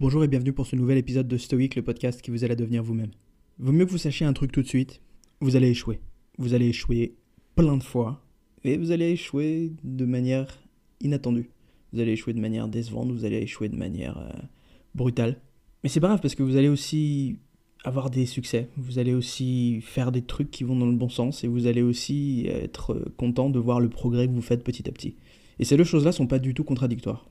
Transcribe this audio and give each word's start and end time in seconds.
Bonjour 0.00 0.24
et 0.24 0.28
bienvenue 0.28 0.52
pour 0.52 0.66
ce 0.66 0.74
nouvel 0.74 0.98
épisode 0.98 1.28
de 1.28 1.36
Stoic, 1.36 1.76
le 1.76 1.82
podcast 1.82 2.20
qui 2.20 2.32
vous 2.32 2.44
aide 2.44 2.50
à 2.50 2.56
devenir 2.56 2.82
vous-même. 2.82 3.12
Vaut 3.60 3.70
mieux 3.70 3.86
que 3.86 3.92
vous 3.92 3.96
sachiez 3.96 4.26
un 4.26 4.32
truc 4.32 4.50
tout 4.50 4.60
de 4.60 4.66
suite, 4.66 5.00
vous 5.40 5.54
allez 5.54 5.68
échouer. 5.68 6.00
Vous 6.36 6.52
allez 6.52 6.66
échouer 6.66 7.14
plein 7.54 7.76
de 7.76 7.82
fois, 7.84 8.20
et 8.64 8.76
vous 8.76 8.90
allez 8.90 9.10
échouer 9.10 9.70
de 9.84 10.04
manière 10.04 10.58
inattendue. 11.00 11.48
Vous 11.92 12.00
allez 12.00 12.10
échouer 12.10 12.32
de 12.32 12.40
manière 12.40 12.66
décevante, 12.66 13.12
vous 13.12 13.24
allez 13.24 13.36
échouer 13.36 13.68
de 13.68 13.76
manière 13.76 14.18
euh, 14.18 14.32
brutale. 14.96 15.40
Mais 15.84 15.88
c'est 15.88 16.00
pas 16.00 16.08
grave 16.08 16.20
parce 16.20 16.34
que 16.34 16.42
vous 16.42 16.56
allez 16.56 16.68
aussi 16.68 17.36
avoir 17.84 18.10
des 18.10 18.26
succès, 18.26 18.70
vous 18.76 18.98
allez 18.98 19.14
aussi 19.14 19.80
faire 19.80 20.10
des 20.10 20.22
trucs 20.22 20.50
qui 20.50 20.64
vont 20.64 20.74
dans 20.74 20.86
le 20.86 20.96
bon 20.96 21.08
sens, 21.08 21.44
et 21.44 21.46
vous 21.46 21.68
allez 21.68 21.82
aussi 21.82 22.48
être 22.48 23.12
content 23.16 23.48
de 23.48 23.60
voir 23.60 23.78
le 23.78 23.90
progrès 23.90 24.26
que 24.26 24.32
vous 24.32 24.42
faites 24.42 24.64
petit 24.64 24.88
à 24.88 24.92
petit. 24.92 25.14
Et 25.60 25.64
ces 25.64 25.76
deux 25.76 25.84
choses-là 25.84 26.10
sont 26.10 26.26
pas 26.26 26.40
du 26.40 26.52
tout 26.52 26.64
contradictoires. 26.64 27.30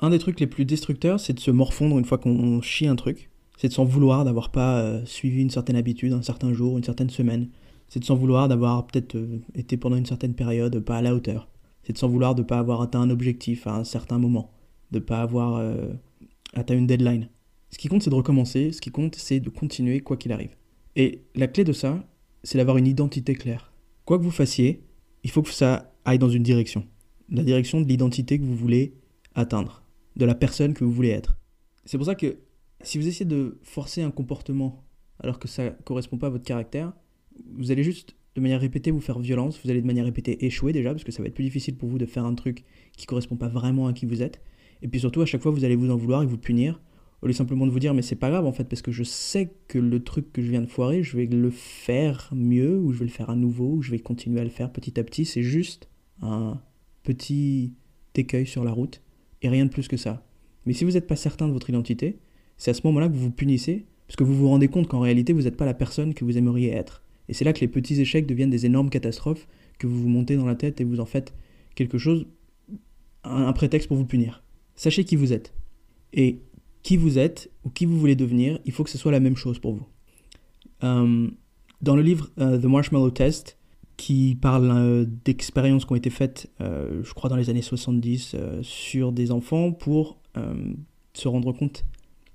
Un 0.00 0.10
des 0.10 0.18
trucs 0.20 0.38
les 0.38 0.46
plus 0.46 0.64
destructeurs, 0.64 1.18
c'est 1.18 1.32
de 1.32 1.40
se 1.40 1.50
morfondre 1.50 1.98
une 1.98 2.04
fois 2.04 2.18
qu'on 2.18 2.60
chie 2.60 2.86
un 2.86 2.94
truc. 2.94 3.30
C'est 3.56 3.68
de 3.68 3.72
s'en 3.72 3.84
vouloir 3.84 4.24
d'avoir 4.24 4.52
pas 4.52 4.78
euh, 4.78 5.04
suivi 5.04 5.42
une 5.42 5.50
certaine 5.50 5.74
habitude, 5.74 6.12
un 6.12 6.22
certain 6.22 6.52
jour, 6.52 6.78
une 6.78 6.84
certaine 6.84 7.10
semaine. 7.10 7.48
C'est 7.88 7.98
de 7.98 8.04
s'en 8.04 8.14
vouloir 8.14 8.48
d'avoir 8.48 8.86
peut-être 8.86 9.16
euh, 9.16 9.40
été 9.56 9.76
pendant 9.76 9.96
une 9.96 10.06
certaine 10.06 10.34
période 10.34 10.78
pas 10.78 10.98
à 10.98 11.02
la 11.02 11.14
hauteur. 11.14 11.48
C'est 11.82 11.94
de 11.94 11.98
s'en 11.98 12.08
vouloir 12.08 12.36
de 12.36 12.42
pas 12.42 12.60
avoir 12.60 12.80
atteint 12.80 13.00
un 13.00 13.10
objectif 13.10 13.66
à 13.66 13.74
un 13.74 13.82
certain 13.82 14.18
moment. 14.18 14.52
De 14.92 15.00
pas 15.00 15.20
avoir 15.20 15.56
euh, 15.56 15.88
atteint 16.54 16.76
une 16.76 16.86
deadline. 16.86 17.28
Ce 17.70 17.78
qui 17.78 17.88
compte, 17.88 18.04
c'est 18.04 18.10
de 18.10 18.14
recommencer. 18.14 18.70
Ce 18.70 18.80
qui 18.80 18.90
compte, 18.90 19.16
c'est 19.16 19.40
de 19.40 19.50
continuer 19.50 19.98
quoi 20.00 20.16
qu'il 20.16 20.30
arrive. 20.30 20.54
Et 20.94 21.24
la 21.34 21.48
clé 21.48 21.64
de 21.64 21.72
ça, 21.72 22.04
c'est 22.44 22.58
d'avoir 22.58 22.76
une 22.76 22.86
identité 22.86 23.34
claire. 23.34 23.72
Quoi 24.04 24.18
que 24.18 24.22
vous 24.22 24.30
fassiez, 24.30 24.84
il 25.24 25.30
faut 25.30 25.42
que 25.42 25.50
ça 25.50 25.92
aille 26.04 26.20
dans 26.20 26.30
une 26.30 26.44
direction. 26.44 26.86
La 27.30 27.42
direction 27.42 27.80
de 27.80 27.88
l'identité 27.88 28.38
que 28.38 28.44
vous 28.44 28.56
voulez 28.56 28.94
atteindre 29.34 29.82
de 30.18 30.24
la 30.24 30.34
personne 30.34 30.74
que 30.74 30.84
vous 30.84 30.92
voulez 30.92 31.10
être. 31.10 31.38
C'est 31.84 31.96
pour 31.96 32.06
ça 32.06 32.14
que 32.14 32.38
si 32.82 32.98
vous 32.98 33.08
essayez 33.08 33.24
de 33.24 33.58
forcer 33.62 34.02
un 34.02 34.10
comportement 34.10 34.84
alors 35.20 35.38
que 35.38 35.48
ça 35.48 35.64
ne 35.64 35.70
correspond 35.84 36.18
pas 36.18 36.26
à 36.26 36.30
votre 36.30 36.44
caractère, 36.44 36.92
vous 37.54 37.70
allez 37.70 37.82
juste 37.82 38.14
de 38.34 38.40
manière 38.40 38.60
répétée 38.60 38.90
vous 38.90 39.00
faire 39.00 39.18
violence, 39.18 39.60
vous 39.64 39.70
allez 39.70 39.80
de 39.80 39.86
manière 39.86 40.04
répétée 40.04 40.44
échouer 40.44 40.72
déjà, 40.72 40.92
parce 40.92 41.02
que 41.02 41.10
ça 41.10 41.22
va 41.22 41.28
être 41.28 41.34
plus 41.34 41.44
difficile 41.44 41.76
pour 41.76 41.88
vous 41.88 41.98
de 41.98 42.06
faire 42.06 42.24
un 42.24 42.34
truc 42.34 42.64
qui 42.96 43.04
ne 43.04 43.08
correspond 43.08 43.36
pas 43.36 43.48
vraiment 43.48 43.88
à 43.88 43.92
qui 43.92 44.06
vous 44.06 44.22
êtes. 44.22 44.40
Et 44.82 44.88
puis 44.88 45.00
surtout, 45.00 45.22
à 45.22 45.26
chaque 45.26 45.42
fois, 45.42 45.50
vous 45.50 45.64
allez 45.64 45.74
vous 45.74 45.90
en 45.90 45.96
vouloir 45.96 46.22
et 46.22 46.26
vous 46.26 46.38
punir, 46.38 46.80
au 47.20 47.26
lieu 47.26 47.32
simplement 47.32 47.66
de 47.66 47.72
vous 47.72 47.80
dire, 47.80 47.94
mais 47.94 48.02
c'est 48.02 48.14
pas 48.14 48.30
grave 48.30 48.46
en 48.46 48.52
fait, 48.52 48.64
parce 48.64 48.82
que 48.82 48.92
je 48.92 49.02
sais 49.02 49.52
que 49.66 49.78
le 49.78 50.04
truc 50.04 50.32
que 50.32 50.40
je 50.40 50.50
viens 50.50 50.60
de 50.60 50.66
foirer, 50.66 51.02
je 51.02 51.16
vais 51.16 51.26
le 51.26 51.50
faire 51.50 52.30
mieux, 52.32 52.78
ou 52.78 52.92
je 52.92 52.98
vais 52.98 53.06
le 53.06 53.10
faire 53.10 53.30
à 53.30 53.34
nouveau, 53.34 53.74
ou 53.74 53.82
je 53.82 53.90
vais 53.90 53.98
continuer 53.98 54.40
à 54.40 54.44
le 54.44 54.50
faire 54.50 54.70
petit 54.72 55.00
à 55.00 55.04
petit. 55.04 55.24
C'est 55.24 55.42
juste 55.42 55.88
un 56.22 56.60
petit 57.02 57.74
écueil 58.14 58.46
sur 58.46 58.64
la 58.64 58.72
route 58.72 59.00
et 59.42 59.48
rien 59.48 59.64
de 59.64 59.70
plus 59.70 59.88
que 59.88 59.96
ça. 59.96 60.24
Mais 60.66 60.72
si 60.72 60.84
vous 60.84 60.92
n'êtes 60.92 61.06
pas 61.06 61.16
certain 61.16 61.48
de 61.48 61.52
votre 61.52 61.70
identité, 61.70 62.18
c'est 62.56 62.70
à 62.70 62.74
ce 62.74 62.82
moment-là 62.84 63.08
que 63.08 63.14
vous 63.14 63.24
vous 63.24 63.30
punissez, 63.30 63.86
parce 64.06 64.16
que 64.16 64.24
vous 64.24 64.34
vous 64.34 64.48
rendez 64.48 64.68
compte 64.68 64.88
qu'en 64.88 65.00
réalité, 65.00 65.32
vous 65.32 65.42
n'êtes 65.42 65.56
pas 65.56 65.66
la 65.66 65.74
personne 65.74 66.14
que 66.14 66.24
vous 66.24 66.36
aimeriez 66.38 66.70
être. 66.70 67.02
Et 67.28 67.34
c'est 67.34 67.44
là 67.44 67.52
que 67.52 67.60
les 67.60 67.68
petits 67.68 68.00
échecs 68.00 68.26
deviennent 68.26 68.50
des 68.50 68.66
énormes 68.66 68.90
catastrophes 68.90 69.46
que 69.78 69.86
vous 69.86 70.02
vous 70.02 70.08
montez 70.08 70.36
dans 70.36 70.46
la 70.46 70.54
tête 70.54 70.80
et 70.80 70.84
vous 70.84 71.00
en 71.00 71.04
faites 71.04 71.34
quelque 71.74 71.98
chose, 71.98 72.26
un, 73.22 73.52
prétexte 73.52 73.88
pour 73.88 73.96
vous 73.96 74.06
punir. 74.06 74.42
Sachez 74.74 75.04
qui 75.04 75.14
vous 75.14 75.32
êtes. 75.32 75.52
Et 76.12 76.40
qui 76.82 76.96
vous 76.96 77.18
êtes 77.18 77.50
ou 77.64 77.70
qui 77.70 77.84
vous 77.84 77.98
voulez 77.98 78.16
devenir, 78.16 78.58
il 78.64 78.72
faut 78.72 78.82
que 78.82 78.90
ce 78.90 78.98
soit 78.98 79.12
la 79.12 79.20
même 79.20 79.36
chose 79.36 79.58
pour 79.58 79.74
vous. 79.74 79.86
Euh, 80.84 81.28
dans 81.82 81.94
le 81.94 82.02
livre 82.02 82.30
euh, 82.38 82.58
The 82.58 82.64
Marshmallow 82.64 83.10
Test, 83.10 83.57
qui 83.98 84.38
parle 84.40 84.70
euh, 84.70 85.04
d'expériences 85.24 85.84
qui 85.84 85.92
ont 85.92 85.96
été 85.96 86.08
faites, 86.08 86.48
euh, 86.62 87.02
je 87.02 87.12
crois, 87.12 87.28
dans 87.28 87.36
les 87.36 87.50
années 87.50 87.62
70 87.62 88.32
euh, 88.34 88.62
sur 88.62 89.12
des 89.12 89.30
enfants 89.30 89.72
pour 89.72 90.16
se 91.14 91.26
rendre 91.26 91.50
compte 91.50 91.84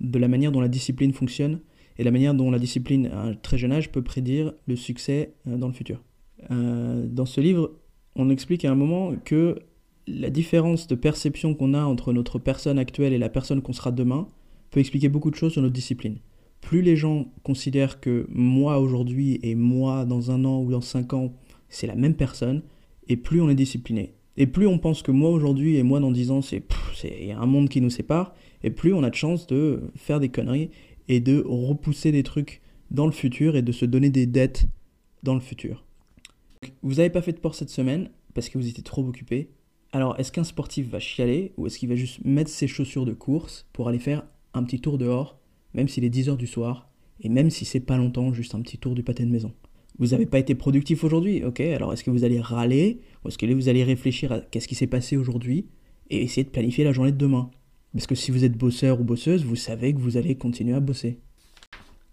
de 0.00 0.18
la 0.18 0.26
manière 0.26 0.52
dont 0.52 0.62
la 0.62 0.68
discipline 0.68 1.12
fonctionne 1.12 1.60
et 1.98 2.02
la 2.02 2.10
manière 2.10 2.32
dont 2.32 2.50
la 2.50 2.58
discipline 2.58 3.08
à 3.08 3.24
un 3.24 3.34
très 3.34 3.58
jeune 3.58 3.72
âge 3.72 3.92
peut 3.92 4.00
prédire 4.00 4.54
le 4.66 4.74
succès 4.74 5.34
dans 5.44 5.66
le 5.66 5.74
futur. 5.74 6.02
dans 6.48 7.26
ce 7.26 7.42
livre, 7.42 7.72
on 8.16 8.30
explique 8.30 8.64
à 8.64 8.70
un 8.70 8.74
moment 8.74 9.12
que 9.22 9.58
la 10.06 10.30
différence 10.30 10.86
de 10.86 10.94
perception 10.94 11.52
qu'on 11.52 11.74
a 11.74 11.84
entre 11.84 12.14
notre 12.14 12.38
personne 12.38 12.78
actuelle 12.78 13.12
et 13.12 13.18
la 13.18 13.28
personne 13.28 13.60
qu'on 13.60 13.74
sera 13.74 13.90
demain 13.90 14.26
peut 14.70 14.80
expliquer 14.80 15.10
beaucoup 15.10 15.30
de 15.30 15.36
choses 15.36 15.52
sur 15.52 15.60
notre 15.60 15.74
discipline. 15.74 16.20
Plus 16.62 16.80
les 16.80 16.96
gens 16.96 17.26
considèrent 17.42 18.00
que 18.00 18.26
moi 18.30 18.78
aujourd'hui 18.78 19.40
et 19.42 19.54
moi 19.54 20.06
dans 20.06 20.30
un 20.30 20.46
an 20.46 20.62
ou 20.62 20.70
dans 20.70 20.80
cinq 20.80 21.12
ans 21.12 21.34
c'est 21.70 21.86
la 21.86 21.94
même 21.94 22.14
personne, 22.14 22.62
et 23.08 23.16
plus 23.16 23.40
on 23.40 23.48
est 23.48 23.54
discipliné. 23.54 24.12
Et 24.36 24.46
plus 24.46 24.66
on 24.66 24.78
pense 24.78 25.02
que 25.02 25.10
moi 25.10 25.30
aujourd'hui 25.30 25.76
et 25.76 25.82
moi 25.82 26.00
dans 26.00 26.12
10 26.12 26.30
ans, 26.30 26.42
c'est 26.42 26.62
un 27.32 27.46
monde 27.46 27.68
qui 27.68 27.80
nous 27.80 27.90
sépare, 27.90 28.34
et 28.62 28.70
plus 28.70 28.92
on 28.92 29.02
a 29.02 29.10
de 29.10 29.14
chance 29.14 29.46
de 29.46 29.90
faire 29.96 30.20
des 30.20 30.28
conneries 30.28 30.70
et 31.08 31.20
de 31.20 31.42
repousser 31.46 32.12
des 32.12 32.22
trucs 32.22 32.60
dans 32.90 33.06
le 33.06 33.12
futur 33.12 33.56
et 33.56 33.62
de 33.62 33.72
se 33.72 33.84
donner 33.84 34.10
des 34.10 34.26
dettes 34.26 34.68
dans 35.22 35.34
le 35.34 35.40
futur. 35.40 35.84
Vous 36.82 36.94
n'avez 36.94 37.10
pas 37.10 37.22
fait 37.22 37.32
de 37.32 37.38
sport 37.38 37.54
cette 37.54 37.70
semaine 37.70 38.10
parce 38.34 38.48
que 38.48 38.58
vous 38.58 38.68
étiez 38.68 38.82
trop 38.82 39.06
occupé. 39.06 39.50
Alors, 39.92 40.18
est-ce 40.20 40.30
qu'un 40.30 40.44
sportif 40.44 40.88
va 40.88 41.00
chialer 41.00 41.52
ou 41.56 41.66
est-ce 41.66 41.78
qu'il 41.78 41.88
va 41.88 41.96
juste 41.96 42.24
mettre 42.24 42.50
ses 42.50 42.68
chaussures 42.68 43.04
de 43.04 43.12
course 43.12 43.66
pour 43.72 43.88
aller 43.88 43.98
faire 43.98 44.24
un 44.54 44.62
petit 44.62 44.80
tour 44.80 44.98
dehors, 44.98 45.40
même 45.74 45.88
s'il 45.88 46.04
est 46.04 46.14
10h 46.14 46.36
du 46.36 46.46
soir, 46.46 46.88
et 47.20 47.28
même 47.28 47.50
si 47.50 47.64
c'est 47.64 47.80
pas 47.80 47.96
longtemps, 47.96 48.32
juste 48.32 48.54
un 48.54 48.62
petit 48.62 48.78
tour 48.78 48.94
du 48.94 49.02
pâté 49.02 49.24
de 49.24 49.30
maison? 49.30 49.52
Vous 50.00 50.08
n'avez 50.08 50.26
pas 50.26 50.38
été 50.38 50.54
productif 50.54 51.04
aujourd'hui, 51.04 51.44
ok 51.44 51.60
Alors 51.60 51.92
est-ce 51.92 52.02
que 52.02 52.10
vous 52.10 52.24
allez 52.24 52.40
râler 52.40 53.00
ou 53.22 53.28
est-ce 53.28 53.36
que 53.36 53.46
vous 53.46 53.68
allez 53.68 53.84
réfléchir 53.84 54.32
à 54.32 54.40
qu'est-ce 54.40 54.66
qui 54.66 54.74
s'est 54.74 54.86
passé 54.86 55.18
aujourd'hui 55.18 55.66
et 56.08 56.22
essayer 56.22 56.42
de 56.42 56.48
planifier 56.48 56.84
la 56.84 56.92
journée 56.92 57.12
de 57.12 57.18
demain? 57.18 57.50
Parce 57.92 58.06
que 58.06 58.14
si 58.14 58.30
vous 58.30 58.44
êtes 58.44 58.56
bosseur 58.56 59.00
ou 59.00 59.04
bosseuse, 59.04 59.44
vous 59.44 59.56
savez 59.56 59.92
que 59.92 60.00
vous 60.00 60.16
allez 60.16 60.36
continuer 60.36 60.74
à 60.74 60.80
bosser. 60.80 61.18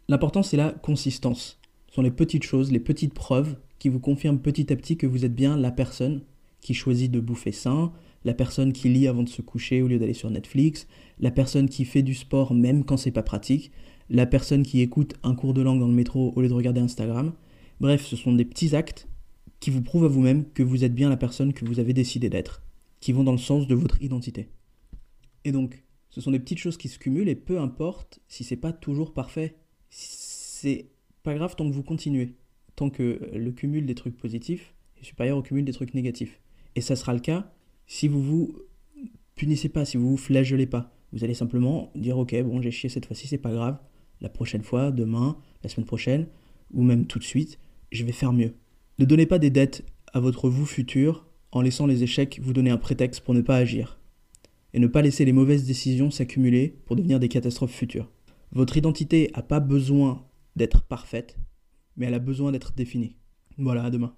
L'important 0.10 0.44
c'est 0.44 0.58
la 0.58 0.72
consistance. 0.72 1.60
Ce 1.88 1.96
sont 1.96 2.02
les 2.02 2.12
petites 2.12 2.44
choses, 2.44 2.74
les 2.74 2.82
petites 2.82 3.14
preuves 3.14 3.56
qui 3.80 3.88
vous 3.88 4.00
confirment 4.00 4.40
petit 4.40 4.72
à 4.74 4.76
petit 4.76 4.98
que 4.98 5.08
vous 5.08 5.24
êtes 5.24 5.36
bien 5.36 5.56
la 5.56 5.72
personne 5.72 6.24
qui 6.60 6.74
choisit 6.74 7.10
de 7.10 7.22
bouffer 7.22 7.54
sain, 7.54 7.94
la 8.26 8.34
personne 8.34 8.74
qui 8.74 8.90
lit 8.90 9.08
avant 9.08 9.24
de 9.24 9.30
se 9.30 9.42
coucher 9.42 9.82
au 9.82 9.88
lieu 9.88 9.98
d'aller 9.98 10.14
sur 10.14 10.30
Netflix, 10.30 10.88
la 11.22 11.32
personne 11.32 11.70
qui 11.70 11.86
fait 11.86 12.02
du 12.02 12.16
sport 12.16 12.54
même 12.54 12.84
quand 12.84 12.98
c'est 12.98 13.12
pas 13.12 13.24
pratique, 13.24 13.72
la 14.10 14.26
personne 14.26 14.64
qui 14.64 14.82
écoute 14.82 15.14
un 15.24 15.36
cours 15.36 15.54
de 15.54 15.62
langue 15.62 15.80
dans 15.80 15.88
le 15.88 15.94
métro 15.94 16.34
au 16.36 16.42
lieu 16.42 16.50
de 16.50 16.54
regarder 16.54 16.82
Instagram. 16.82 17.32
Bref, 17.80 18.06
ce 18.06 18.16
sont 18.16 18.34
des 18.34 18.46
petits 18.46 18.76
actes 18.76 19.08
qui 19.60 19.70
vous 19.70 19.82
prouvent 19.82 20.06
à 20.06 20.10
vous-même 20.10 20.46
que 20.52 20.64
vous 20.64 20.84
êtes 20.84 20.96
bien 20.96 21.10
la 21.10 21.18
personne 21.18 21.54
que 21.54 21.66
vous 21.66 21.80
avez 21.80 21.94
décidé 21.94 22.30
d'être, 22.30 22.64
qui 23.00 23.12
vont 23.12 23.24
dans 23.24 23.32
le 23.32 23.38
sens 23.38 23.68
de 23.68 23.76
votre 23.76 24.02
identité. 24.02 24.50
Et 25.44 25.52
donc, 25.52 25.84
ce 26.10 26.22
sont 26.22 26.32
des 26.32 26.40
petites 26.40 26.58
choses 26.58 26.78
qui 26.78 26.90
se 26.90 27.00
cumulent 27.00 27.30
et 27.30 27.36
peu 27.36 27.60
importe 27.60 28.20
si 28.28 28.44
c'est 28.44 28.56
pas 28.56 28.74
toujours 28.74 29.14
parfait, 29.14 29.56
c'est 29.90 30.90
pas 31.24 31.36
grave 31.36 31.56
tant 31.56 31.70
que 31.70 31.74
vous 31.74 31.84
continuez, 31.84 32.36
tant 32.76 32.90
que 32.90 33.30
le 33.34 33.52
cumul 33.52 33.86
des 33.86 33.96
trucs 33.96 34.18
positifs 34.18 34.74
est 35.00 35.04
supérieur 35.04 35.38
au 35.38 35.42
cumul 35.42 35.64
des 35.64 35.74
trucs 35.74 35.94
négatifs. 35.94 36.40
Et 36.76 36.82
ça 36.82 36.96
sera 36.96 37.14
le 37.14 37.20
cas 37.20 37.52
si 37.86 38.08
vous 38.08 38.22
vous 38.22 38.56
punissez 39.36 39.70
pas, 39.70 39.86
si 39.86 39.98
vous 39.98 40.10
vous 40.10 40.18
flagellez 40.18 40.66
pas. 40.66 40.92
Vous 41.14 41.24
allez 41.24 41.36
simplement 41.36 41.92
dire 41.96 42.18
ok, 42.18 42.36
bon 42.42 42.62
j'ai 42.62 42.72
chié 42.72 42.90
cette 42.90 43.06
fois-ci, 43.06 43.28
c'est 43.28 43.38
pas 43.38 43.52
grave. 43.52 43.78
La 44.20 44.30
prochaine 44.30 44.64
fois, 44.64 44.92
demain, 44.92 45.38
la 45.64 45.70
semaine 45.70 45.86
prochaine, 45.86 46.28
ou 46.74 46.82
même 46.82 47.06
tout 47.06 47.20
de 47.20 47.24
suite, 47.24 47.60
je 47.92 48.04
vais 48.04 48.12
faire 48.12 48.34
mieux. 48.34 48.54
Ne 49.00 49.06
donnez 49.06 49.26
pas 49.26 49.40
des 49.40 49.50
dettes 49.50 49.86
à 50.14 50.20
votre 50.20 50.50
vous 50.50 50.66
futur 50.66 51.26
en 51.52 51.62
laissant 51.62 51.86
les 51.86 52.04
échecs 52.04 52.40
vous 52.42 52.54
donner 52.54 52.70
un 52.70 52.78
prétexte 52.78 53.22
pour 53.22 53.34
ne 53.34 53.42
pas 53.42 53.58
agir. 53.58 54.00
Et 54.74 54.80
ne 54.80 54.88
pas 54.88 55.02
laisser 55.02 55.26
les 55.26 55.34
mauvaises 55.34 55.66
décisions 55.66 56.12
s'accumuler 56.12 56.76
pour 56.86 56.96
devenir 56.96 57.20
des 57.20 57.30
catastrophes 57.30 57.72
futures. 57.72 58.10
Votre 58.52 58.78
identité 58.78 59.32
n'a 59.36 59.42
pas 59.42 59.60
besoin 59.60 60.26
d'être 60.56 60.82
parfaite, 60.84 61.38
mais 61.96 62.06
elle 62.06 62.14
a 62.14 62.20
besoin 62.20 62.52
d'être 62.52 62.74
définie. 62.74 63.16
Voilà, 63.58 63.86
à 63.86 63.90
demain. 63.90 64.16